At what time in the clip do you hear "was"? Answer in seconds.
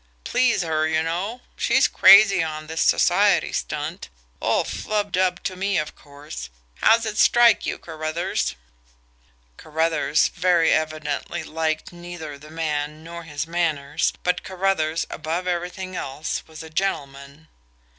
16.47-16.63